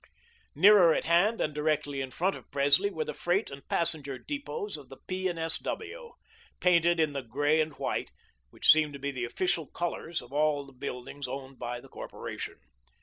[0.55, 4.75] Nearer at hand, and directly in front of Presley, were the freight and passenger depots
[4.75, 5.27] of the P.
[5.27, 5.59] and S.
[5.59, 6.13] W.,
[6.59, 8.09] painted in the grey and white,
[8.49, 12.55] which seemed to be the official colours of all the buildings owned by the corporation.